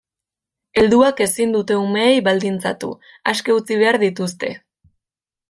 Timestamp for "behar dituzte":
3.85-4.53